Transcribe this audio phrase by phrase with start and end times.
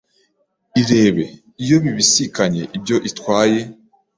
[0.81, 1.25] irebe
[1.63, 3.59] iyo bibisikanye ibyo itwaye,